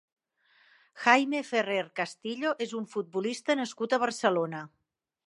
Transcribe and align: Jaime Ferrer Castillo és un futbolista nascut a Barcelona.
Jaime 1.01 1.41
Ferrer 1.49 1.83
Castillo 1.99 2.53
és 2.67 2.73
un 2.79 2.87
futbolista 2.95 3.57
nascut 3.61 3.95
a 3.95 4.01
Barcelona. 4.05 4.65